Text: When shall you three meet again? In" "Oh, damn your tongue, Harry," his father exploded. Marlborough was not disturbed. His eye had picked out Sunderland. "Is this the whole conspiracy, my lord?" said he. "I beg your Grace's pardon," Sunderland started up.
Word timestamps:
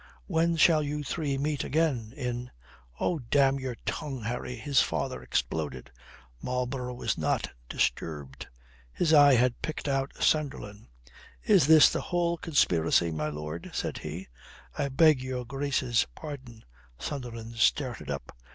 When 0.25 0.55
shall 0.55 0.81
you 0.81 1.03
three 1.03 1.37
meet 1.37 1.63
again? 1.63 2.11
In" 2.17 2.49
"Oh, 2.99 3.19
damn 3.19 3.59
your 3.59 3.75
tongue, 3.85 4.23
Harry," 4.23 4.55
his 4.55 4.81
father 4.81 5.21
exploded. 5.21 5.91
Marlborough 6.41 6.95
was 6.95 7.19
not 7.19 7.51
disturbed. 7.69 8.47
His 8.91 9.13
eye 9.13 9.35
had 9.35 9.61
picked 9.61 9.87
out 9.87 10.13
Sunderland. 10.19 10.87
"Is 11.43 11.67
this 11.67 11.91
the 11.91 12.01
whole 12.01 12.35
conspiracy, 12.37 13.11
my 13.11 13.27
lord?" 13.29 13.69
said 13.75 13.99
he. 13.99 14.27
"I 14.75 14.89
beg 14.89 15.21
your 15.21 15.45
Grace's 15.45 16.07
pardon," 16.15 16.65
Sunderland 16.97 17.57
started 17.57 18.09
up. 18.09 18.35